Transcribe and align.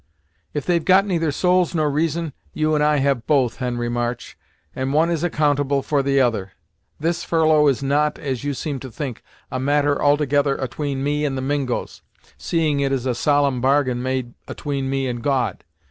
"If 0.55 0.65
they've 0.65 0.83
got 0.83 1.05
neither 1.05 1.31
souls 1.31 1.75
nor 1.75 1.87
reason, 1.87 2.33
you 2.55 2.73
and 2.73 2.83
I 2.83 2.97
have 2.97 3.27
both, 3.27 3.57
Henry 3.57 3.87
March, 3.87 4.35
and 4.75 4.93
one 4.93 5.11
is 5.11 5.23
accountable 5.23 5.83
for 5.83 6.01
the 6.01 6.19
other. 6.19 6.53
This 6.99 7.23
furlough 7.23 7.67
is 7.67 7.83
not, 7.83 8.17
as 8.17 8.43
you 8.43 8.55
seem 8.55 8.79
to 8.79 8.89
think, 8.89 9.21
a 9.51 9.59
matter 9.59 10.01
altogether 10.01 10.55
atween 10.59 11.03
me 11.03 11.23
and 11.23 11.37
the 11.37 11.41
Mingos, 11.43 12.01
seeing 12.35 12.79
it 12.79 12.91
is 12.91 13.05
a 13.05 13.13
solemn 13.13 13.61
bargain 13.61 14.01
made 14.01 14.33
atween 14.47 14.89
me 14.89 15.07
and 15.07 15.21
God. 15.21 15.63